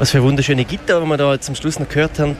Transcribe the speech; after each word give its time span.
Was 0.00 0.12
für 0.12 0.16
eine 0.16 0.28
wunderschöne 0.28 0.64
Gitarre, 0.64 1.02
die 1.02 1.08
wir 1.10 1.16
da 1.18 1.38
zum 1.38 1.54
Schluss 1.54 1.78
noch 1.78 1.86
gehört 1.86 2.18
haben. 2.18 2.34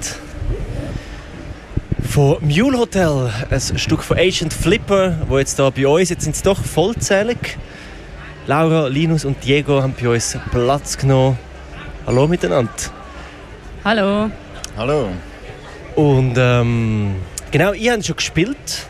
Von 2.09 2.39
Mule 2.41 2.79
Hotel, 2.79 3.31
ein 3.51 3.79
Stück 3.79 4.03
von 4.03 4.17
Agent 4.17 4.55
Flipper, 4.55 5.19
wo 5.29 5.39
jetzt 5.39 5.59
da 5.59 5.69
bei 5.69 5.87
uns, 5.87 6.09
jetzt 6.09 6.23
sind 6.23 6.35
es 6.35 6.43
doch 6.43 6.57
vollzählig. 6.57 7.59
Laura, 8.47 8.87
Linus 8.87 9.27
und 9.27 9.45
Diego 9.45 9.83
haben 9.83 9.95
bei 10.01 10.09
uns 10.09 10.39
Platz 10.51 10.97
genommen. 10.97 11.39
Hallo 12.07 12.27
miteinander. 12.27 12.73
Hallo. 13.85 14.31
Hallo. 14.79 15.11
Und 15.97 16.37
ähm, 16.39 17.17
genau, 17.51 17.75
ihr 17.75 17.93
habt 17.93 18.07
schon 18.07 18.17
gespielt 18.17 18.87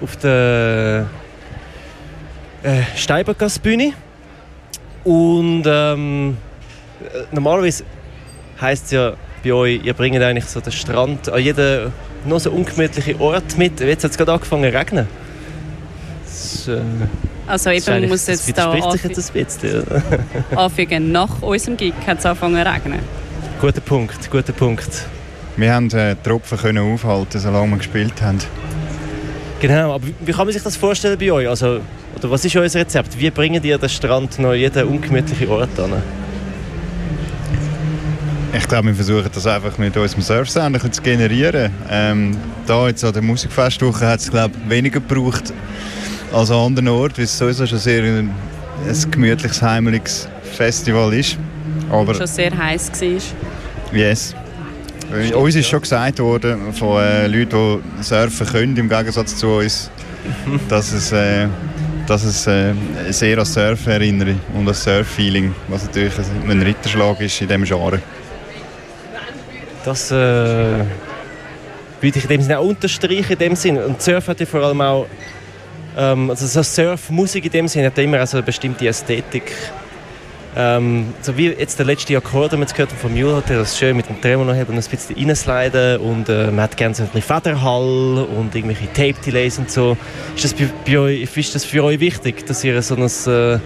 auf 0.00 0.16
der 0.16 1.10
äh, 2.62 2.80
Steibergassbühne. 2.96 3.92
Und 5.04 5.64
ähm, 5.66 6.38
normalerweise 7.32 7.84
heisst 8.60 8.86
es 8.86 8.90
ja 8.92 9.12
bei 9.44 9.52
euch, 9.52 9.84
ihr 9.84 9.94
bringt 9.94 10.20
eigentlich 10.22 10.46
so 10.46 10.60
den 10.60 10.72
Strand 10.72 11.28
an 11.28 11.42
jeden 11.42 11.92
noch 12.24 12.40
so 12.40 12.50
ungemütlichen 12.50 13.20
Ort 13.20 13.56
mit. 13.58 13.80
Jetzt 13.80 14.04
hat 14.04 14.10
es 14.10 14.16
gerade 14.18 14.32
angefangen 14.32 14.70
zu 14.72 14.76
regnen. 14.78 15.06
Das, 16.24 16.68
äh, 16.68 16.80
Also 17.46 17.70
eben, 17.70 17.84
man 18.00 18.08
muss 18.08 18.24
das 18.26 18.46
jetzt 18.46 18.58
da 18.58 18.72
sich 18.90 19.02
jetzt 19.04 19.36
ein 19.36 19.44
bisschen. 19.44 19.84
anfügen, 20.56 21.12
nach 21.12 21.42
unserem 21.42 21.76
Gig 21.76 21.94
hat 22.06 22.18
es 22.18 22.26
angefangen 22.26 22.56
zu 22.64 22.70
regnen. 22.72 22.98
guter 23.60 23.80
Punkt, 23.80 24.30
guter 24.30 24.52
Punkt. 24.52 25.06
Wir 25.56 25.72
haben 25.72 25.88
äh, 25.92 26.16
Tropfen 26.22 26.58
können 26.58 26.92
aufhalten, 26.92 27.38
solange 27.40 27.70
wir 27.70 27.76
gespielt 27.78 28.20
haben. 28.20 28.38
Genau, 29.60 29.94
aber 29.94 30.04
wie- 30.06 30.32
kann 30.32 30.46
man 30.46 30.52
sich 30.52 30.62
das 30.62 30.76
vorstellen 30.76 31.16
bei 31.18 31.30
euch? 31.32 31.48
Also, 31.48 31.80
oder 32.16 32.30
was 32.30 32.44
ist 32.44 32.54
euer 32.56 32.64
Rezept? 32.64 33.18
Wie 33.18 33.30
bringt 33.30 33.64
ihr 33.64 33.78
den 33.78 33.88
Strand 33.88 34.38
noch 34.38 34.50
an 34.50 34.56
jeden 34.58 34.84
ungemütlichen 34.86 35.48
Ort 35.48 35.78
an? 35.78 35.94
Ich 38.56 38.66
glaube, 38.66 38.88
wir 38.88 38.94
versuchen 38.94 39.28
das 39.34 39.46
einfach 39.46 39.76
mit 39.76 39.94
unserem 39.98 40.22
Surfsound 40.22 40.82
ein 40.82 40.92
zu 40.92 41.02
generieren. 41.02 41.70
Ähm, 41.90 42.34
da 42.66 42.88
jetzt 42.88 43.04
an 43.04 43.12
der 43.12 43.20
Musikfestwoche 43.20 44.06
hat 44.06 44.20
es 44.20 44.30
glaube 44.30 44.54
weniger 44.66 44.98
gebraucht 44.98 45.52
als 46.32 46.50
an 46.50 46.56
anderen 46.56 46.88
Orten, 46.88 47.18
weil 47.18 47.24
es 47.24 47.36
sowieso 47.36 47.66
schon 47.66 47.78
sehr 47.78 48.02
ein, 48.02 48.30
ein 48.88 49.10
gemütliches, 49.10 49.60
heimeliges 49.60 50.26
Festival 50.56 51.12
ist. 51.12 51.36
Aber 51.90 52.14
Schon 52.14 52.26
sehr 52.26 52.56
heiß 52.56 52.90
war. 52.98 53.18
yes. 53.92 54.34
Äh, 55.12 55.34
Uns 55.34 55.54
ist 55.54 55.68
schon 55.68 55.82
gesagt 55.82 56.18
worden 56.18 56.72
von 56.72 57.02
äh, 57.02 57.26
Leuten, 57.26 57.82
die 57.98 58.02
surfen 58.02 58.46
können, 58.46 58.76
im 58.78 58.88
Gegensatz 58.88 59.36
zu 59.36 59.48
uns, 59.48 59.90
dass 60.70 60.92
es, 60.92 61.12
äh, 61.12 61.46
dass 62.06 62.24
es 62.24 62.46
äh, 62.46 62.72
sehr 63.10 63.38
an 63.38 63.44
Surfen 63.44 63.92
erinnert 63.92 64.36
und 64.54 64.66
an 64.66 64.74
Surf-Feeling, 64.74 65.54
was 65.68 65.84
natürlich 65.84 66.14
ein 66.18 66.50
ein 66.50 66.62
Ritterschlag 66.62 67.20
ist 67.20 67.38
in 67.42 67.48
diesem 67.48 67.64
Genre. 67.64 68.00
Das 69.86 70.10
äh, 70.10 70.14
würde 70.14 70.88
ich 72.00 72.24
in 72.24 72.28
dem 72.28 72.42
Sinne 72.42 72.58
auch 72.58 72.66
unterstreichen. 72.66 73.34
In 73.34 73.38
dem 73.38 73.54
Sinn. 73.54 73.78
Und 73.78 74.02
Surf 74.02 74.26
hat 74.26 74.40
ja 74.40 74.46
vor 74.46 74.60
allem 74.64 74.80
auch, 74.80 75.06
ähm, 75.96 76.28
also 76.28 76.44
so 76.44 76.60
Surfmusik 76.60 77.44
in 77.44 77.52
dem 77.52 77.68
Sinne 77.68 77.86
hat 77.86 77.98
immer 77.98 78.20
auch 78.20 78.26
so 78.26 78.38
eine 78.38 78.44
bestimmte 78.44 78.88
Ästhetik. 78.88 79.52
Ähm, 80.56 81.14
so 81.22 81.36
wie 81.36 81.50
jetzt 81.50 81.78
der 81.78 81.86
letzte 81.86 82.16
Akkord, 82.16 82.50
den 82.50 82.58
wir 82.58 82.64
jetzt 82.64 82.74
gehört 82.74 82.90
haben 82.90 82.98
von 82.98 83.12
Mule 83.12 83.36
Hotel, 83.36 83.58
das 83.58 83.78
schön 83.78 83.96
mit 83.96 84.08
dem 84.08 84.20
Tremolo 84.20 84.50
und 84.50 84.58
ein 84.58 84.74
bisschen 84.74 85.14
reinsliden 85.14 86.00
und 86.00 86.28
äh, 86.30 86.46
man 86.46 86.62
hat 86.62 86.76
gerne 86.76 86.94
so 86.94 87.04
ein 87.04 87.10
bisschen 87.10 87.36
Federhall 87.36 88.26
und 88.36 88.54
irgendwelche 88.54 88.92
Tape-Delays 88.92 89.58
und 89.58 89.70
so. 89.70 89.96
Ist 90.34 90.44
das, 90.44 90.54
bei, 90.54 90.68
bei 90.84 90.98
euch, 90.98 91.36
ist 91.36 91.54
das 91.54 91.64
für 91.64 91.84
euch 91.84 92.00
wichtig, 92.00 92.44
dass 92.46 92.64
ihr 92.64 92.80
so 92.82 92.96
ein, 92.96 93.02
äh, 93.02 93.08
so 93.08 93.60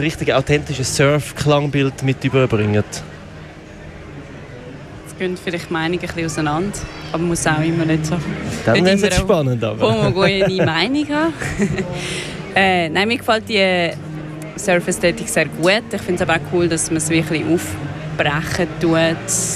richtig 0.00 0.34
authentisches 0.34 0.94
Surf-Klangbild 0.96 2.02
mit 2.02 2.22
überbringt? 2.24 3.04
Gehen 5.18 5.36
vielleicht 5.36 5.70
Meinungen 5.70 6.00
ein 6.00 6.06
bisschen 6.06 6.26
auseinander. 6.26 6.76
Aber 7.12 7.18
man 7.18 7.28
muss 7.28 7.46
auch 7.46 7.60
immer 7.60 7.84
nicht 7.84 8.06
so 8.06 8.16
Dann 8.66 8.84
wäre 8.84 8.96
es 8.96 9.16
spannend. 9.16 9.62
Aber. 9.62 9.92
homogene 9.92 10.56
Meinung 10.64 11.08
haben. 11.08 11.32
äh, 12.54 12.88
nein, 12.88 13.08
mir 13.08 13.18
gefällt 13.18 13.48
die 13.48 13.90
Surf-Ästhetik 14.56 15.28
sehr 15.28 15.46
gut. 15.46 15.82
Ich 15.92 16.00
finde 16.00 16.22
es 16.22 16.28
aber 16.28 16.34
auch 16.40 16.52
cool, 16.52 16.68
dass 16.68 16.90
man 16.90 16.96
es 16.98 17.08
wirklich 17.10 17.44
aufbrechen 17.44 18.68
tut. 18.80 18.96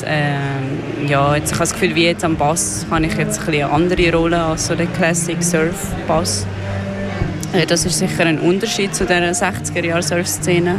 Ähm, 0.06 1.08
ja, 1.08 1.34
jetzt, 1.36 1.52
ich 1.52 1.54
habe 1.54 1.64
das 1.64 1.72
Gefühl, 1.72 1.94
wie 1.94 2.04
jetzt 2.04 2.24
am 2.24 2.36
Bass 2.36 2.86
habe 2.90 3.06
ich 3.06 3.14
jetzt 3.16 3.40
ein 3.40 3.46
bisschen 3.46 3.64
eine 3.64 3.72
andere 3.72 4.12
Rolle 4.12 4.40
als 4.40 4.66
so 4.66 4.74
der 4.74 4.86
Classic 4.86 5.42
Surf-Bass. 5.42 6.46
Äh, 7.52 7.66
das 7.66 7.84
ist 7.84 7.98
sicher 7.98 8.26
ein 8.26 8.38
Unterschied 8.38 8.94
zu 8.94 9.04
der 9.04 9.32
60er-Jahre-Surf-Szene. 9.34 10.76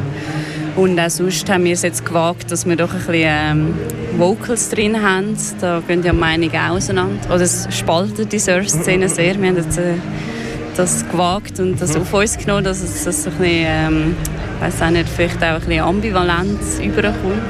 Und 0.75 0.99
auch 0.99 1.09
sonst 1.09 1.49
haben 1.49 1.65
wir 1.65 1.73
es 1.73 1.81
jetzt 1.81 2.05
gewagt, 2.05 2.51
dass 2.51 2.65
wir 2.65 2.75
doch 2.75 2.93
ein 2.93 2.99
bisschen 2.99 3.25
ähm, 3.25 3.73
Vocals 4.17 4.69
drin 4.69 5.01
haben. 5.01 5.35
Da 5.59 5.81
gehen 5.85 6.03
ja 6.03 6.11
die 6.11 6.17
Meinungen 6.17 6.55
auseinander. 6.55 7.33
Oder 7.33 7.41
es 7.41 7.67
spaltet 7.71 8.31
die 8.31 8.39
Surf-Szene 8.39 9.09
sehr. 9.09 9.41
Wir 9.41 9.49
haben 9.49 9.57
jetzt 9.57 9.77
äh, 9.77 9.95
das 10.75 11.07
gewagt 11.09 11.59
und 11.59 11.81
das 11.81 11.97
auf 11.97 12.13
uns 12.13 12.37
genommen, 12.37 12.63
dass 12.63 12.81
es 12.81 13.03
das 13.03 13.27
ein 13.27 13.33
bisschen, 13.33 13.49
ähm, 13.49 14.15
ich 14.55 14.65
weiss 14.65 14.81
auch 14.81 14.89
nicht, 14.89 15.09
vielleicht 15.09 15.37
auch 15.37 15.43
ein 15.43 15.59
bisschen 15.59 15.81
ambivalent 15.81 16.59
überkommt. 16.81 17.41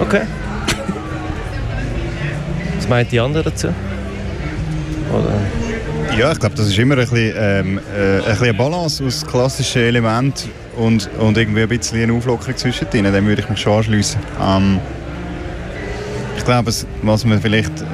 Okay. 0.00 0.22
Was 2.76 2.88
meint 2.88 3.10
die 3.10 3.18
anderen 3.18 3.44
dazu? 3.44 3.68
Oder? 5.12 5.65
Ja, 6.16 6.32
ich 6.32 6.38
glaube, 6.38 6.54
das 6.54 6.68
ist 6.68 6.78
immer 6.78 6.94
ein 6.94 7.00
bisschen, 7.00 7.34
ähm, 7.36 7.78
äh, 7.94 8.16
ein 8.16 8.24
bisschen 8.24 8.44
eine 8.44 8.54
Balance 8.54 9.04
aus 9.04 9.26
klassischen 9.26 9.82
Elementen 9.82 10.48
und, 10.74 11.10
und 11.18 11.36
irgendwie 11.36 11.62
ein 11.62 11.68
bisschen 11.68 12.02
eine 12.04 12.14
Auflockerung 12.14 12.56
zwischendrin. 12.56 13.04
Dem 13.04 13.26
würde 13.26 13.42
ich 13.42 13.48
mich 13.50 13.60
schon 13.60 13.74
anschliessen. 13.74 14.18
Ähm, 14.40 14.80
ich 16.38 16.44
glaube, 16.44 16.72
was 17.02 17.24
man 17.26 17.38
vielleicht, 17.38 17.82
äh, 17.82 17.84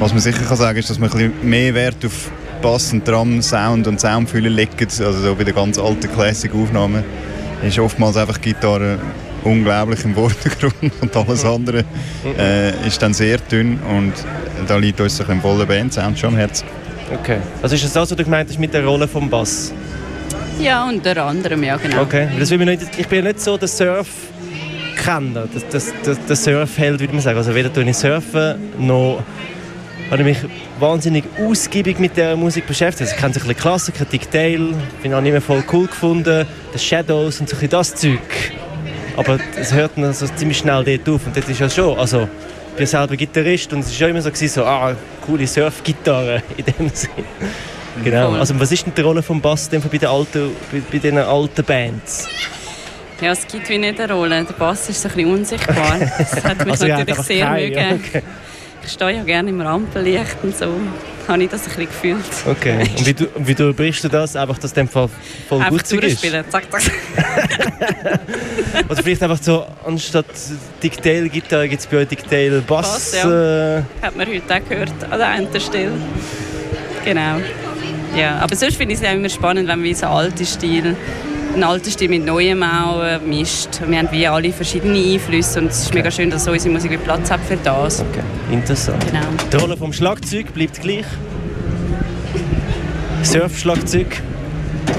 was 0.00 0.12
man 0.12 0.20
sicher 0.20 0.42
kann 0.42 0.58
sagen, 0.58 0.78
ist, 0.78 0.90
dass 0.90 0.98
man 0.98 1.10
ein 1.10 1.16
bisschen 1.16 1.48
mehr 1.48 1.72
Wert 1.72 2.04
auf 2.04 2.30
Bass 2.60 2.92
und 2.92 3.08
Drum, 3.08 3.40
Sound 3.40 3.86
und 3.86 3.98
Soundfühlen 3.98 4.52
legt. 4.52 4.78
Also 4.82 5.12
so 5.12 5.34
bei 5.34 5.44
den 5.44 5.54
ganz 5.54 5.78
alten 5.78 6.12
Classic-Aufnahmen 6.12 7.04
ist 7.66 7.78
oftmals 7.78 8.18
einfach 8.18 8.36
die 8.36 8.52
Gitarre 8.52 8.98
unglaublich 9.44 10.04
im 10.04 10.14
Vordergrund 10.14 10.92
und 11.00 11.16
alles 11.16 11.46
andere 11.46 11.84
äh, 12.38 12.86
ist 12.86 13.00
dann 13.00 13.14
sehr 13.14 13.38
dünn 13.38 13.78
und 13.88 14.12
da 14.66 14.76
liegt 14.76 15.00
uns 15.00 15.18
ein 15.22 15.40
voller 15.40 15.64
Band-Sound 15.64 16.18
schon 16.18 16.34
am 16.34 16.36
Herzen. 16.36 16.66
Okay. 17.12 17.38
Also 17.62 17.74
ist 17.74 17.84
das 17.84 17.92
das, 17.92 18.10
was 18.10 18.16
du 18.16 18.24
gemeint 18.24 18.48
hast 18.48 18.58
mit 18.58 18.72
der 18.72 18.84
Rolle 18.84 19.08
vom 19.08 19.28
Bass? 19.28 19.72
Ja, 20.60 20.88
unter 20.88 21.24
anderem, 21.24 21.62
ja 21.64 21.76
genau. 21.76 22.02
Okay. 22.02 22.28
Das 22.38 22.50
will 22.50 22.58
nicht, 22.58 22.82
ich 22.96 23.08
bin 23.08 23.24
ja 23.24 23.32
nicht 23.32 23.40
so 23.40 23.56
der 23.56 23.68
Surf-Kenner, 23.68 25.48
das, 25.52 25.64
das, 25.70 25.92
das, 26.04 26.24
der 26.26 26.36
Surf-Held, 26.36 27.00
würde 27.00 27.12
man 27.14 27.22
sagen. 27.22 27.38
Also 27.38 27.54
weder 27.54 27.72
tue 27.72 27.84
ich 27.84 27.96
surfen, 27.96 28.56
noch 28.78 29.22
habe 30.10 30.22
ich 30.22 30.42
mich 30.42 30.50
wahnsinnig 30.80 31.24
ausgiebig 31.38 31.98
mit 31.98 32.16
der 32.16 32.36
Musik 32.36 32.66
beschäftigt. 32.66 33.02
Also 33.02 33.14
ich 33.14 33.20
kenne 33.20 33.32
so 33.32 33.40
ein 33.40 33.46
bisschen 33.46 33.62
Klassiker, 33.62 34.04
Dick 34.04 34.30
Dale, 34.30 34.74
bin 35.02 35.14
auch 35.14 35.20
nicht 35.20 35.32
mehr 35.32 35.40
voll 35.40 35.62
cool 35.72 35.86
gefunden, 35.86 36.46
The 36.72 36.78
Shadows 36.78 37.40
und 37.40 37.48
so 37.48 37.56
ein 37.56 37.60
bisschen 37.60 37.70
das 37.70 37.94
Zeug. 37.94 38.20
Aber 39.16 39.38
es 39.58 39.72
hört 39.72 39.92
dann 39.96 40.04
also 40.04 40.26
ziemlich 40.34 40.58
schnell 40.58 40.84
dort 40.84 41.08
auf 41.08 41.26
und 41.26 41.36
das 41.36 41.48
ist 41.48 41.60
ja 41.60 41.70
schon, 41.70 41.98
also 41.98 42.28
bin 42.80 42.86
selber 42.86 43.14
Gitarrist 43.14 43.70
und 43.74 43.80
es 43.80 43.92
war 43.92 44.06
ja 44.06 44.08
immer 44.08 44.22
so, 44.22 44.30
gewesen, 44.30 44.54
so 44.54 44.64
ah, 44.64 44.96
coole 45.26 45.46
Surf-Gitarre 45.46 46.42
in 46.56 46.64
dem 46.64 46.88
Sinn. 46.88 47.10
Genau. 48.02 48.32
Also 48.32 48.58
was 48.58 48.72
ist 48.72 48.86
denn 48.86 48.94
die 48.96 49.02
Rolle 49.02 49.22
vom 49.22 49.38
Bass 49.38 49.68
denn 49.68 49.82
bei 49.82 49.98
den 49.98 50.08
alten, 50.08 50.50
bei, 50.72 50.80
bei 50.90 50.98
den 50.98 51.18
alten 51.18 51.62
Bands? 51.62 52.26
Ja, 53.20 53.32
es 53.32 53.46
gibt 53.46 53.68
wie 53.68 53.76
nicht 53.76 54.00
eine 54.00 54.10
Rolle. 54.10 54.42
Der 54.46 54.54
Bass 54.54 54.88
ist 54.88 55.02
so 55.02 55.08
ein 55.10 55.14
bisschen 55.14 55.30
unsichtbar. 55.30 55.98
Das 56.18 56.42
hat 56.42 56.64
mich 56.64 56.70
Also, 56.72 56.86
natürlich 56.86 57.18
sehr 57.18 57.50
mögen. 57.50 58.00
okay. 58.02 58.22
Ich 58.82 58.92
stehe 58.92 59.16
ja 59.16 59.24
gerne 59.24 59.50
im 59.50 59.60
Rampenlicht 59.60 60.38
und 60.42 60.56
so. 60.56 60.72
Habe 61.30 61.44
ich 61.44 61.50
das 61.50 61.62
ein 61.62 61.66
bisschen 61.68 61.86
gefühlt. 61.86 62.24
Okay. 62.44 62.80
Und 62.98 63.06
wie, 63.06 63.14
du, 63.14 63.26
wie 63.36 63.54
du 63.54 63.72
brichst 63.72 64.02
du 64.02 64.08
das? 64.08 64.34
Einfach, 64.34 64.58
dass 64.58 64.72
dem 64.72 64.88
Fall 64.88 65.08
voll 65.48 65.58
Einfach 65.58 65.70
gut 65.70 65.82
ist? 65.82 65.92
durchspielen. 65.92 66.44
Zack, 66.50 66.64
zack. 66.70 66.82
Oder 68.88 69.02
vielleicht 69.02 69.22
einfach 69.22 69.40
so, 69.40 69.64
anstatt 69.86 70.26
Dictail-Gitarre 70.82 71.68
gibt 71.68 71.82
es 71.82 71.86
bei 71.86 71.98
euch 71.98 72.08
Dictail-Bass. 72.08 73.12
Bass, 73.12 73.24
äh, 73.24 73.82
Hat 74.02 74.16
man 74.16 74.26
heute 74.26 74.42
auch 74.52 74.68
gehört 74.68 74.92
an 75.08 75.18
der 75.18 75.28
einen 75.28 75.60
Stelle. 75.60 75.92
Genau. 77.04 77.36
Ja, 78.16 78.38
aber 78.38 78.56
sonst 78.56 78.76
finde 78.76 78.94
ich 78.94 79.00
es 79.00 79.06
auch 79.06 79.14
immer 79.14 79.28
spannend, 79.28 79.68
wenn 79.68 79.82
wie 79.84 79.94
so 79.94 80.06
alte 80.06 80.44
Stil, 80.44 80.96
einen 81.54 81.64
alten 81.64 81.90
Stil 81.90 82.08
mit 82.08 82.24
neuem 82.24 82.62
auch 82.62 83.02
äh, 83.02 83.18
mischt. 83.18 83.80
Wir 83.86 83.98
haben 83.98 84.08
wie 84.12 84.26
alle 84.26 84.52
verschiedene 84.52 84.98
Einflüsse 84.98 85.60
und 85.60 85.70
es 85.70 85.82
ist 85.82 85.94
mega 85.94 86.10
schön, 86.10 86.30
dass 86.30 86.44
so 86.44 86.52
unsere 86.52 86.72
Musik 86.72 87.02
Platz 87.04 87.30
hat 87.30 87.40
für 87.40 87.56
das. 87.56 88.00
okay, 88.00 88.22
interessant. 88.50 89.04
Genau. 89.06 89.20
Die 89.52 89.56
Rolle 89.56 89.76
vom 89.76 89.92
Schlagzeug 89.92 90.54
bleibt 90.54 90.80
gleich. 90.80 91.04
Surf-Schlagzeug. 93.22 94.22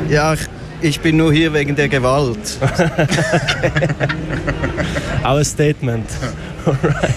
Ja, 0.09 0.33
ich, 0.33 0.42
ich 0.81 1.00
bin 1.00 1.18
nur 1.18 1.33
hier 1.33 1.53
wegen 1.53 1.75
der 1.75 1.89
Gewalt. 1.89 2.38
Auch 5.24 5.38
ein 5.38 5.45
Statement. 5.45 6.07
Alright. 6.65 7.13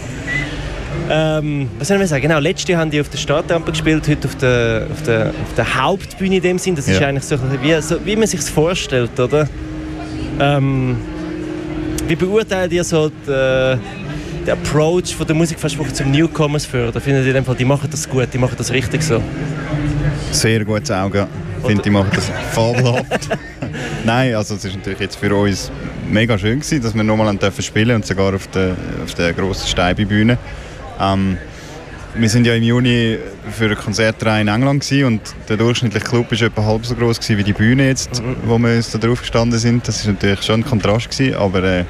Ähm, 1.10 1.68
was 1.78 1.88
soll 1.88 2.00
ich 2.00 2.08
sagen? 2.08 2.22
Genau, 2.22 2.38
letztes 2.38 2.68
Jahr 2.68 2.80
haben 2.80 2.90
die 2.90 3.00
auf 3.00 3.08
der 3.10 3.18
Startrampe 3.18 3.70
gespielt, 3.72 4.08
heute 4.08 4.26
auf 4.26 4.34
der, 4.36 4.86
auf 4.90 5.02
der, 5.02 5.26
auf 5.28 5.54
der 5.56 5.82
Hauptbühne 5.82 6.36
in 6.36 6.42
dem 6.42 6.58
Sinn. 6.58 6.74
Das 6.74 6.88
ist 6.88 6.98
Ja. 6.98 7.08
eigentlich 7.08 7.24
so, 7.24 7.36
wie, 7.62 7.80
so, 7.82 7.96
wie 8.04 8.16
man 8.16 8.26
sich 8.26 8.40
vorstellt, 8.40 9.18
oder? 9.20 9.46
Ähm, 10.40 10.96
Wie 12.08 12.16
beurteilt 12.16 12.72
ihr 12.72 12.84
so 12.84 13.08
die, 13.10 13.30
äh, 13.30 13.76
den 14.46 14.50
Approach 14.52 15.14
von 15.16 15.26
der 15.26 15.36
Musikfestwoche 15.36 15.92
zum 15.92 16.10
Newcomers 16.10 16.66
fördern? 16.66 17.00
Findet 17.02 17.22
ihr 17.24 17.28
in 17.28 17.34
dem 17.34 17.44
Fall, 17.44 17.54
die 17.56 17.64
machen 17.64 17.88
das 17.90 18.08
gut, 18.08 18.28
die 18.32 18.38
machen 18.38 18.54
das 18.58 18.72
richtig 18.72 19.02
so? 19.02 19.22
Sehr 20.30 20.64
gutes 20.64 20.90
Auge. 20.90 21.26
Ich 21.60 21.66
finde, 21.66 21.82
die 21.82 21.90
machen 21.90 22.10
das 22.14 22.30
fabelhaft. 22.52 23.28
Nein, 24.04 24.34
also 24.34 24.54
es 24.54 24.64
ist 24.64 24.76
natürlich 24.76 25.00
jetzt 25.00 25.16
für 25.16 25.34
uns 25.34 25.70
mega 26.10 26.38
schön 26.38 26.60
gewesen, 26.60 26.82
dass 26.82 26.94
wir 26.94 27.02
nochmal 27.02 27.36
spielen 27.60 27.96
und 27.96 28.06
sogar 28.06 28.34
auf 28.34 28.46
der, 28.48 28.72
auf 29.02 29.14
der 29.14 29.32
grossen 29.32 29.66
Steibe-Bühne. 29.68 30.36
Ähm, 31.00 31.38
wir 32.16 32.28
sind 32.28 32.46
ja 32.46 32.54
im 32.54 32.62
Juni 32.62 33.18
für 33.50 33.64
eine 33.64 33.76
Konzertreihe 33.76 34.42
in 34.42 34.48
England 34.48 34.82
gewesen 34.82 35.04
und 35.06 35.20
der 35.48 35.56
durchschnittliche 35.56 36.06
Club 36.06 36.30
ist 36.30 36.42
etwa 36.42 36.64
halb 36.64 36.86
so 36.86 36.94
groß 36.94 37.18
wie 37.28 37.42
die 37.42 37.52
Bühne 37.52 37.88
jetzt, 37.88 38.22
mhm. 38.22 38.36
wo 38.44 38.58
wir 38.58 38.76
uns 38.76 38.90
da 38.90 38.98
drauf 38.98 39.20
gestanden 39.20 39.58
sind. 39.58 39.88
Das 39.88 40.00
ist 40.00 40.06
natürlich 40.06 40.42
schon 40.42 40.60
ein 40.60 40.64
Kontrast 40.64 41.10
gewesen, 41.10 41.36
aber 41.36 41.62
äh, 41.64 41.84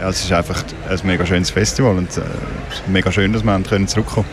ja, 0.00 0.08
es 0.08 0.22
ist 0.22 0.32
einfach 0.32 0.62
ein 0.88 0.98
mega 1.04 1.26
schönes 1.26 1.50
Festival 1.50 1.96
und 1.96 2.16
äh, 2.16 2.20
mega 2.86 3.10
schön, 3.10 3.32
dass 3.32 3.42
wir 3.42 3.60
können 3.60 3.88
zurückkommen. 3.88 4.28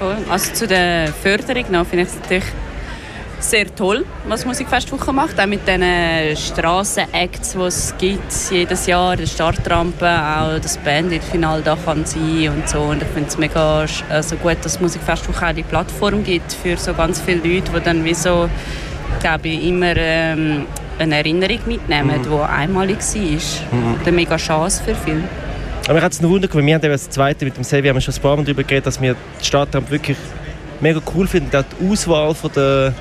Cool. 0.00 0.16
Also 0.30 0.52
zu 0.52 0.66
der 0.66 1.12
Förderung 1.12 1.70
noch 1.70 1.86
finde 1.86 2.04
ich 2.04 2.08
es 2.08 2.16
natürlich 2.16 2.44
sehr 3.42 3.74
toll, 3.74 4.04
was 4.26 4.44
Musikfestwoche 4.44 5.12
macht. 5.12 5.40
Auch 5.40 5.46
mit 5.46 5.66
den 5.66 5.82
Strassen-Acts, 6.36 7.52
die 7.52 7.58
es 7.60 7.94
gibt 7.98 8.32
jedes 8.50 8.86
Jahr, 8.86 9.16
die 9.16 9.26
Startrampe, 9.26 10.06
auch 10.06 10.58
das 10.60 10.78
Bandit-Final 10.78 11.62
da 11.62 11.76
kann 11.84 12.04
sein 12.04 12.48
und 12.48 12.68
so. 12.68 12.80
Und 12.80 13.02
ich 13.02 13.08
finde 13.08 13.28
es 13.28 13.38
mega 13.38 13.84
also 14.08 14.36
gut, 14.36 14.58
dass 14.62 14.80
Musikfestwoche 14.80 15.46
auch 15.46 15.52
die 15.52 15.62
Plattform 15.62 16.24
gibt 16.24 16.52
für 16.52 16.76
so 16.76 16.94
ganz 16.94 17.20
viele 17.20 17.38
Leute, 17.38 17.72
die 17.72 17.80
dann 17.80 18.04
wie 18.04 18.14
so, 18.14 18.48
glaube 19.20 19.48
ich, 19.48 19.66
immer 19.66 19.96
ähm, 19.96 20.66
eine 20.98 21.16
Erinnerung 21.16 21.58
mitnehmen, 21.66 22.18
mhm. 22.18 22.22
die 22.22 22.50
einmalig 22.50 22.98
war. 22.98 23.78
Mhm. 23.78 24.00
Eine 24.02 24.12
mega 24.12 24.36
Chance 24.36 24.82
für 24.84 24.94
viele. 24.94 25.22
Aber 25.84 25.94
mir 25.94 26.02
hat 26.02 26.12
es 26.12 26.20
noch 26.20 26.30
Wunder 26.30 26.48
wir 26.52 26.74
haben 26.74 26.82
das 26.82 27.10
zweite 27.10 27.44
mit 27.44 27.56
dem 27.56 27.64
Sevi 27.64 27.88
haben 27.88 27.96
wir 27.96 28.00
schon 28.00 28.14
ein 28.14 28.20
paar 28.20 28.36
Mal 28.36 28.44
darüber 28.44 28.62
geredet, 28.62 28.86
dass 28.86 29.00
wir 29.00 29.16
die 29.40 29.44
Startrampe 29.44 29.90
wirklich 29.90 30.16
mega 30.80 31.00
cool 31.14 31.26
finden, 31.26 31.54
auch 31.56 31.64
die 31.80 31.90
Auswahl 31.90 32.34
von 32.34 32.50
der 32.54 32.94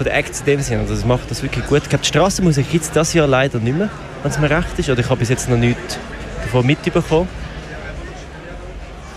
von 0.00 0.06
den 0.06 0.14
Acts 0.14 0.40
in 0.40 0.46
dem 0.46 0.60
Sinne. 0.62 0.80
Also 0.80 0.94
das 0.94 1.04
macht 1.04 1.30
das 1.30 1.42
wirklich 1.42 1.66
gut. 1.66 1.82
Ich 1.82 1.90
glaube, 1.90 2.00
die 2.02 2.08
Strassenmusik 2.08 2.70
gibt 2.70 2.84
es 2.84 2.90
dieses 2.90 3.12
Jahr 3.12 3.26
leider 3.26 3.58
nicht 3.58 3.76
mehr, 3.76 3.90
wenn 4.22 4.30
es 4.30 4.38
mir 4.38 4.48
recht 4.48 4.78
ist. 4.78 4.88
Oder 4.88 5.00
ich 5.00 5.10
habe 5.10 5.18
bis 5.18 5.28
jetzt 5.28 5.46
noch 5.50 5.58
nichts 5.58 5.98
davon 6.42 6.64
mitbekommen. 6.64 7.28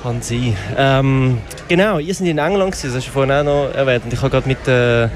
Kann 0.02 0.22
sein. 0.22 0.58
Ähm, 0.78 1.38
genau, 1.70 2.00
ihr 2.00 2.14
seid 2.14 2.28
in 2.28 2.38
England, 2.38 2.74
das 2.74 2.94
hast 2.94 3.08
du 3.08 3.12
vorhin 3.12 3.32
auch 3.32 3.44
noch 3.46 3.74
erwähnt. 3.74 4.04
Und 4.04 4.12
ich 4.12 4.22
habe 4.22 4.30
gerade 4.30 4.46
mit 4.46 4.68
äh, 4.68 5.08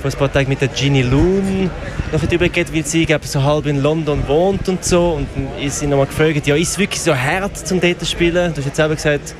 vor 0.00 0.12
ein 0.12 0.16
paar 0.16 0.32
Tagen 0.32 0.48
mit 0.48 0.60
der 0.60 0.68
Ginny 0.68 1.02
Loon 1.02 1.72
noch 2.12 2.20
darüber 2.20 2.48
geredet, 2.48 2.72
weil 2.72 2.86
sie 2.86 3.04
glaube 3.04 3.26
so 3.26 3.42
halb 3.42 3.66
in 3.66 3.82
London 3.82 4.22
wohnt 4.28 4.68
und 4.68 4.84
so. 4.84 5.14
Und 5.14 5.26
ich 5.60 5.72
sie 5.72 5.88
noch 5.88 5.96
mal 5.96 6.06
gefragt, 6.06 6.46
ja, 6.46 6.54
ist 6.54 6.70
es 6.70 6.78
wirklich 6.78 7.00
so 7.00 7.12
hart 7.12 7.66
zum 7.66 7.80
dort 7.80 8.06
spielen? 8.06 8.52
Du 8.54 8.58
hast 8.58 8.66
jetzt 8.66 8.76
selber 8.76 8.94
gesagt, 8.94 9.34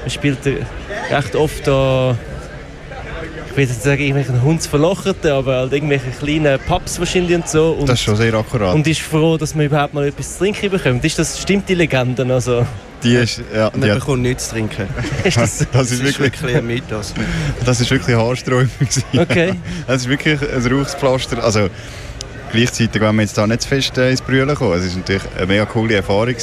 man 0.00 0.10
spielt 0.10 0.38
recht 1.12 1.36
oft 1.36 1.64
da 1.64 2.16
will 3.58 3.66
jetzt 3.66 3.82
sagen, 3.82 4.00
irgendwelchen 4.00 4.42
Hundsverlocherten, 4.42 5.32
aber 5.32 5.56
halt 5.56 5.72
irgendwelche 5.72 6.10
kleinen 6.10 6.58
Pubs 6.60 6.98
wahrscheinlich 6.98 7.36
und 7.36 7.48
so. 7.48 7.72
Und, 7.72 7.88
das 7.88 7.98
ist 7.98 8.04
schon 8.04 8.16
sehr 8.16 8.32
akkurat. 8.34 8.74
Und 8.74 8.86
ist 8.86 9.00
froh, 9.00 9.36
dass 9.36 9.54
man 9.54 9.66
überhaupt 9.66 9.94
mal 9.94 10.06
etwas 10.06 10.32
zu 10.32 10.38
trinken 10.38 10.70
bekommt. 10.70 11.04
Ist 11.04 11.18
das, 11.18 11.40
stimmt 11.40 11.68
die 11.68 11.74
Legende? 11.74 12.24
Also? 12.32 12.66
Die 13.02 13.14
ist, 13.14 13.42
ja, 13.54 13.70
man 13.76 13.80
bekommt 13.80 14.22
nichts 14.22 14.48
zu 14.48 14.54
trinken. 14.54 14.88
ist 15.24 15.36
das, 15.36 15.66
das, 15.70 15.90
ist 15.90 16.02
wirklich, 16.02 16.40
wirklich 16.40 16.56
ein 16.56 16.66
Mythos. 16.66 17.14
Das 17.64 17.80
ist 17.80 17.90
wirklich 17.90 18.16
haarsträubend. 18.16 18.72
Okay. 19.16 19.54
Es 19.86 20.02
ist 20.02 20.08
wirklich 20.08 20.40
ein 20.40 20.72
Rauchspflaster. 20.72 21.42
Also, 21.42 21.68
gleichzeitig, 22.52 23.00
wenn 23.00 23.14
wir 23.16 23.22
jetzt 23.22 23.36
da 23.38 23.46
nicht 23.46 23.62
zu 23.62 23.68
fest 23.68 23.96
äh, 23.98 24.10
ins 24.10 24.22
Brüllen 24.22 24.54
kommen, 24.54 24.78
es 24.78 24.90
war 24.90 24.98
natürlich 24.98 25.22
eine 25.36 25.46
mega 25.46 25.66
coole 25.66 25.94
Erfahrung. 25.94 26.34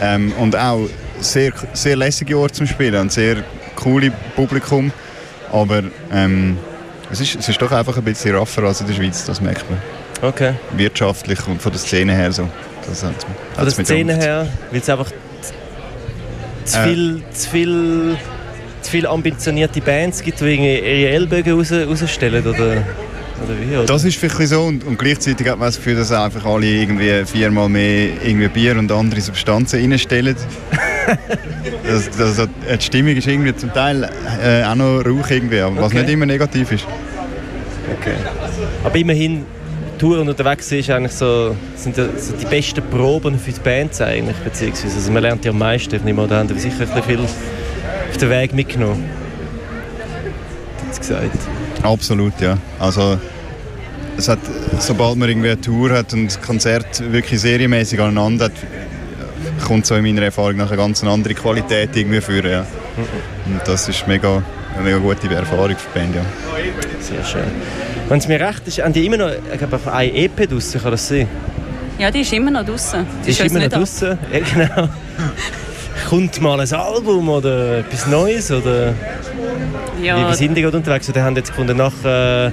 Ähm, 0.00 0.32
und 0.38 0.56
auch 0.56 0.88
sehr, 1.20 1.52
sehr 1.74 1.96
lässige 1.96 2.36
Orte 2.36 2.54
zum 2.54 2.66
Spielen 2.66 3.00
und 3.00 3.12
sehr 3.12 3.44
coole 3.76 4.12
Publikum. 4.34 4.92
Aber 5.52 5.82
ähm, 6.12 6.56
es, 7.10 7.20
ist, 7.20 7.36
es 7.36 7.48
ist 7.48 7.60
doch 7.60 7.70
einfach 7.70 7.96
ein 7.96 8.04
bisschen 8.04 8.34
rougher 8.34 8.64
als 8.64 8.80
in 8.80 8.86
der 8.86 8.94
Schweiz, 8.94 9.24
das 9.24 9.40
merkt 9.40 9.68
man. 9.70 9.78
Okay. 10.22 10.54
Wirtschaftlich 10.76 11.46
und 11.46 11.60
von 11.60 11.72
der 11.72 11.80
Szene 11.80 12.14
her 12.14 12.32
so. 12.32 12.48
Das 12.86 13.04
hat, 13.04 13.14
von 13.54 13.64
der 13.64 13.84
Szene 13.84 14.16
her, 14.16 14.48
weil 14.70 14.80
es 14.80 14.88
einfach 14.88 15.10
zu 16.64 16.78
äh. 16.78 16.88
viel, 16.88 17.22
zu 17.32 17.50
viel, 17.50 18.16
zu 18.80 18.90
viel 18.90 19.06
ambitionierte 19.06 19.80
Bands 19.80 20.22
gibt, 20.22 20.40
die 20.40 20.54
ihre 20.54 21.08
Ellbogen 21.10 21.52
raus, 21.54 21.72
rausstellen, 21.72 22.46
oder? 22.46 22.84
Oder 23.44 23.82
wie? 23.82 23.86
Das 23.86 24.04
ist 24.04 24.16
vielleicht 24.16 24.50
so 24.50 24.62
und, 24.62 24.84
und, 24.84 24.98
gleichzeitig 24.98 25.48
hat 25.48 25.58
man 25.58 25.68
das 25.68 25.76
Gefühl, 25.76 25.96
dass 25.96 26.12
einfach 26.12 26.44
alle 26.44 26.66
irgendwie 26.66 27.24
viermal 27.24 27.68
mehr 27.68 28.10
irgendwie 28.22 28.48
Bier 28.48 28.78
und 28.78 28.90
andere 28.92 29.20
Substanzen 29.20 29.80
reinstellen. 29.80 30.36
das, 31.86 32.10
das, 32.10 32.48
die 32.78 32.84
Stimmung 32.84 33.16
ist 33.16 33.26
irgendwie 33.26 33.54
zum 33.54 33.72
Teil 33.72 34.08
äh, 34.42 34.64
auch 34.64 34.74
noch 34.74 35.04
rauch 35.04 35.30
irgendwie, 35.30 35.62
was 35.62 35.86
okay. 35.86 36.00
nicht 36.02 36.10
immer 36.10 36.26
negativ 36.26 36.72
ist. 36.72 36.86
Okay. 37.98 38.14
Aber 38.84 38.96
immerhin 38.96 39.44
Touren 39.98 40.28
unterwegs 40.28 40.70
ist 40.72 40.90
eigentlich 40.90 41.12
so, 41.12 41.56
sind 41.76 41.94
so 41.94 42.02
die 42.40 42.46
besten 42.46 42.82
Proben 42.90 43.38
für 43.38 43.52
die 43.52 43.60
Bands 43.60 44.00
eigentlich, 44.00 44.36
beziehungsweise 44.38 44.96
also 44.96 45.12
man 45.12 45.22
lernt 45.22 45.44
ja 45.44 45.52
am 45.52 45.58
meisten. 45.58 45.94
Ich 45.94 46.02
nehme 46.02 46.22
an, 46.22 46.28
da 46.28 46.38
haben 46.38 46.48
wir 46.48 46.58
sicher 46.58 46.86
viel 47.02 47.20
auf 47.20 48.16
den 48.18 48.30
Weg 48.30 48.52
mitgenommen. 48.52 49.04
Das 50.88 50.98
gesagt. 50.98 51.38
Absolut, 51.82 52.40
ja. 52.40 52.58
Also 52.78 53.18
es 54.16 54.28
hat, 54.28 54.40
sobald 54.78 55.16
man 55.16 55.28
irgendwie 55.28 55.50
eine 55.50 55.60
Tour 55.60 55.90
hat 55.90 56.12
und 56.12 56.26
das 56.26 56.40
Konzert 56.40 57.12
wirklich 57.12 57.40
serienmäßig 57.40 58.00
aneinander 58.00 58.46
hat, 58.46 58.52
kommt 59.66 59.86
so 59.86 59.94
in 59.94 60.04
meiner 60.04 60.22
Erfahrung 60.22 60.56
nach 60.56 60.68
eine 60.68 60.76
ganz 60.76 61.02
andere 61.04 61.34
Qualität 61.34 61.90
irgendwie 61.94 62.20
führen. 62.20 62.50
Ja. 62.50 62.66
Und 63.46 63.60
das 63.66 63.88
ist 63.88 64.06
mega, 64.06 64.42
eine 64.74 64.84
mega 64.84 64.98
gute 64.98 65.34
Erfahrung 65.34 65.76
für 65.76 65.88
die 65.94 65.98
Band. 65.98 66.14
Ja. 66.14 66.22
Sehr 67.00 67.24
schön. 67.24 67.50
Wenn 68.08 68.18
es 68.18 68.28
mir 68.28 68.40
recht 68.40 68.66
ist, 68.66 68.78
haben 68.82 68.92
die 68.92 69.06
immer 69.06 69.16
noch 69.16 69.30
ich 69.30 69.58
glaube, 69.58 69.80
eine 69.92 70.14
EP 70.14 70.48
draussen, 70.48 70.80
kann 70.80 70.90
das 70.90 71.08
sein? 71.08 71.28
Ja, 71.98 72.10
die 72.10 72.20
ist 72.20 72.32
immer 72.32 72.50
noch 72.50 72.64
draussen. 72.64 73.06
Die, 73.20 73.26
die 73.26 73.30
ist, 73.30 73.40
immer 73.40 73.60
noch 73.60 73.68
draussen, 73.68 74.18
ja, 74.32 74.40
genau. 74.40 74.88
Kommt 76.08 76.40
mal 76.40 76.58
ein 76.60 76.72
Album 76.72 77.28
oder 77.28 77.78
etwas 77.78 78.06
Neues? 78.06 78.50
Oder 78.50 78.94
ja. 80.02 80.30
Wie 80.30 80.34
sind 80.34 80.54
die 80.54 80.62
gerade 80.62 80.76
unterwegs? 80.76 81.06
Die 81.06 81.20
haben 81.20 81.36
jetzt 81.36 81.50
gefunden, 81.50 81.76
nach... 81.76 81.92
Äh, 82.04 82.50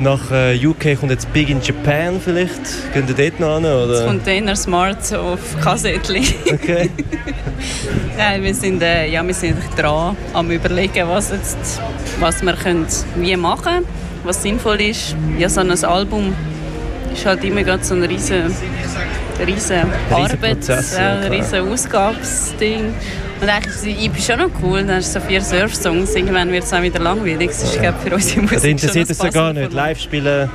nach 0.00 0.30
äh, 0.30 0.66
UK 0.66 0.98
kommt 0.98 1.12
jetzt 1.12 1.32
Big 1.32 1.50
in 1.50 1.60
Japan 1.60 2.20
vielleicht. 2.20 2.92
Gehen 2.92 3.06
ihr 3.08 3.14
dort 3.14 3.40
noch 3.40 3.56
hin? 3.56 3.66
Oder? 3.66 4.06
Container 4.06 4.56
Smart 4.56 5.12
auf 5.14 5.40
Kassettchen. 5.62 6.24
Okay. 6.52 6.90
ja, 8.18 8.42
wir 8.42 8.54
sind, 8.54 8.82
äh, 8.82 9.08
ja, 9.08 9.26
wir 9.26 9.34
sind 9.34 9.56
dran 9.76 10.16
am 10.32 10.50
überlegen, 10.50 11.08
was, 11.08 11.30
jetzt, 11.30 11.80
was 12.18 12.42
wir 12.42 12.54
können 12.54 12.86
wie 13.16 13.36
machen 13.36 13.84
was 14.24 14.42
sinnvoll 14.42 14.80
ist. 14.80 15.16
Ja, 15.38 15.48
so 15.48 15.60
ein 15.60 15.70
Album 15.70 16.34
ist 17.12 17.26
halt 17.26 17.44
immer 17.44 17.62
so 17.82 17.94
ein 17.94 18.02
riesen, 18.04 18.54
riesen 19.46 19.78
Arbeit, 20.10 20.68
ja, 20.68 21.14
riesen 21.28 21.68
Ausgabsding. 21.68 22.94
Und 23.40 23.48
eigentlich 23.48 24.06
ist 24.06 24.18
es 24.18 24.26
schon 24.26 24.38
noch 24.38 24.50
cool, 24.62 24.84
dann 24.84 24.96
hast 24.96 25.14
du 25.14 25.20
so 25.20 25.26
vier 25.26 25.40
Surf-Songs, 25.40 26.14
irgendwann 26.14 26.52
wird 26.52 26.64
es 26.64 26.72
auch 26.72 26.82
wieder 26.82 27.00
langweilig. 27.00 27.50
Das 27.50 27.62
ist 27.62 27.76
ja. 27.76 27.92
für 27.92 28.14
unsere 28.14 28.42
Musik 28.42 28.56
Das 28.56 28.64
interessiert 28.64 29.08
uns 29.08 29.22
ja 29.22 29.30
gar 29.30 29.52
nicht. 29.52 29.72
Live 29.72 30.00
spielen 30.00 30.50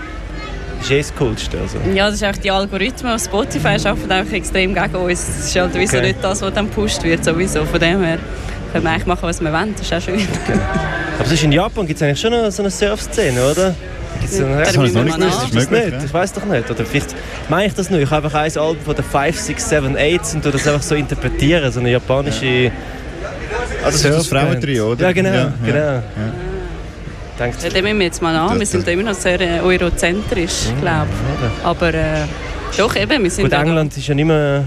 ist 0.81 0.91
eh 0.91 0.97
das 0.99 1.15
Coolste. 1.15 1.57
Also. 1.59 1.77
Ja, 1.95 2.05
das 2.05 2.15
ist 2.15 2.23
auch 2.23 2.37
die 2.37 2.51
Algorithmen 2.51 3.13
auf 3.13 3.23
Spotify 3.23 3.77
arbeiten 3.87 4.11
auch 4.11 4.31
extrem 4.31 4.73
gegen 4.75 4.95
uns. 4.95 5.25
Das 5.25 5.47
ist 5.47 5.55
halt 5.55 5.73
wieso 5.73 5.97
okay. 5.97 6.07
nicht 6.07 6.23
das, 6.23 6.41
was 6.41 6.53
dann 6.53 6.67
gepusht 6.67 7.03
wird, 7.03 7.23
sowieso. 7.23 7.65
Von 7.65 7.79
dem 7.79 8.03
her 8.03 8.19
können 8.71 8.83
wir 8.83 8.91
eigentlich 8.91 9.07
machen, 9.07 9.23
was 9.23 9.41
wir 9.41 9.51
wollen. 9.51 9.73
Das 9.75 9.81
ist 9.81 9.93
auch 9.93 10.01
schön. 10.01 10.15
Okay. 10.15 10.59
Aber 11.17 11.27
sonst 11.27 11.43
in 11.43 11.51
Japan 11.51 11.85
gibt 11.87 11.97
es 11.97 12.03
eigentlich 12.03 12.19
schon 12.19 12.33
eine, 12.33 12.51
so 12.51 12.61
eine 12.61 12.69
Surf-Szene, 12.69 13.51
oder? 13.51 13.75
Gibt's 14.19 14.39
eine, 14.39 14.59
das 14.59 14.77
habe 14.77 14.87
ich 14.87 14.93
noch 14.93 15.03
nicht 15.03 15.17
gewusst. 15.17 15.55
Das 15.55 15.69
nicht. 15.71 16.03
Ich 16.05 16.13
weiß 16.13 16.33
doch 16.33 16.45
nicht. 16.45 16.69
Oder 16.69 16.85
vielleicht 16.85 17.15
meine 17.49 17.67
ich 17.67 17.73
das 17.73 17.89
nur. 17.89 17.99
Ich 17.99 18.09
habe 18.09 18.25
einfach 18.27 18.39
ein 18.39 18.57
Album 18.57 18.83
von 18.83 18.95
der 18.95 19.03
5, 19.03 19.39
6, 19.39 19.69
7, 19.69 19.97
8 19.97 20.35
und 20.35 20.45
das 20.45 20.67
einfach 20.67 20.81
so 20.81 20.95
interpretieren. 20.95 21.71
So 21.71 21.79
eine 21.79 21.91
japanische. 21.91 22.45
Ja. 22.45 22.71
Also 23.83 24.03
das 24.03 24.05
ist 24.05 24.05
das 24.05 24.27
Frauentrio, 24.27 24.91
oder? 24.91 25.07
Ja, 25.07 25.11
genau. 25.11 25.29
Ja, 25.29 25.53
genau. 25.63 25.77
Ja. 25.77 26.03
Denkt, 27.37 27.63
ja, 27.63 27.69
den 27.69 27.83
müssen 27.83 27.99
wir 27.99 28.05
jetzt 28.05 28.21
mal 28.21 28.35
an. 28.35 28.57
Wir 28.57 28.65
sind 28.65 28.87
immer 28.87 29.03
noch 29.03 29.13
sehr 29.13 29.39
äh, 29.41 29.59
eurozentrisch, 29.59 30.69
mhm. 30.73 30.81
glaube 30.81 31.07
ich. 31.09 31.65
Aber 31.65 31.93
äh, 31.93 32.21
doch, 32.77 32.95
eben, 32.95 33.23
wir 33.23 33.31
sind... 33.31 33.43
Gut, 33.43 33.53
England 33.53 33.95
ist 33.97 34.07
ja 34.07 34.15
nicht 34.15 34.25
mehr 34.25 34.63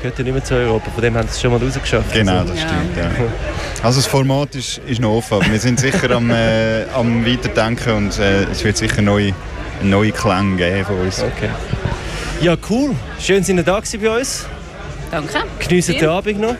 gehört 0.00 0.18
ja 0.18 0.24
nicht 0.24 0.32
mehr 0.32 0.44
zu 0.44 0.54
Europa. 0.54 0.90
Von 0.90 1.02
dem 1.02 1.16
haben 1.16 1.28
sie 1.28 1.34
es 1.34 1.40
schon 1.40 1.52
mal 1.52 1.60
rausgeschafft. 1.60 2.12
Genau, 2.12 2.44
das 2.44 2.58
stimmt. 2.58 2.96
Ja. 2.96 3.10
Also 3.82 4.00
das 4.00 4.06
Format 4.06 4.54
ist, 4.54 4.78
ist 4.86 5.00
noch 5.00 5.16
offen. 5.16 5.38
Wir 5.50 5.58
sind 5.58 5.80
sicher 5.80 6.10
am, 6.10 6.30
äh, 6.30 6.84
am 6.94 7.24
Weiterdenken 7.24 7.92
und 7.94 8.18
äh, 8.18 8.44
es 8.44 8.64
wird 8.64 8.76
sicher 8.76 9.02
neue, 9.02 9.32
neue 9.82 10.12
Klänge 10.12 10.56
geben 10.56 10.84
von 10.84 11.00
uns. 11.00 11.22
Okay. 11.22 11.50
Ja, 12.40 12.56
cool. 12.70 12.94
Schön, 13.18 13.38
dass 13.40 13.48
ihr 13.48 13.62
da 13.62 13.80
bei 13.80 14.18
uns. 14.18 14.46
Danke. 15.10 15.38
Geniessen 15.58 15.98
den 15.98 16.08
Abend 16.08 16.40
noch. 16.40 16.56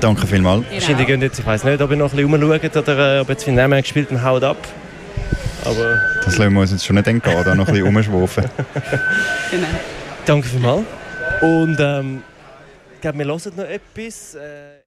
Danke 0.00 0.26
vielmals. 0.26 0.64
Wahrscheinlich 0.72 1.06
gehen 1.06 1.20
jetzt, 1.20 1.38
ich 1.40 1.46
weiß 1.46 1.64
nicht, 1.64 1.82
ob 1.82 1.90
ihr 1.90 1.96
noch 1.96 2.12
ein 2.12 2.16
bisschen 2.16 2.42
rumschaut 2.42 2.76
oder 2.76 3.16
äh, 3.16 3.20
ob 3.20 3.28
jetzt 3.28 3.46
wir 3.46 3.62
haben 3.62 3.72
gespielt 3.72 4.10
und 4.10 4.22
haut 4.22 4.44
ab. 4.44 4.56
Aber 5.64 6.00
das 6.24 6.38
lassen 6.38 6.54
wir 6.54 6.60
uns 6.60 6.70
jetzt 6.70 6.86
schon 6.86 6.96
nicht 6.96 7.08
entgehen, 7.08 7.42
da 7.44 7.54
noch 7.54 7.66
ein 7.66 7.72
bisschen 7.74 7.86
rumschwufen. 7.94 8.44
genau. 9.50 9.66
Danke 10.24 10.48
vielmals. 10.48 10.84
Und 11.40 11.76
ähm, 11.80 12.22
ich 12.98 13.02
glaube, 13.02 13.18
wir 13.18 13.26
hören 13.26 13.52
noch 13.56 13.64
etwas. 13.64 14.34
Äh 14.34 14.72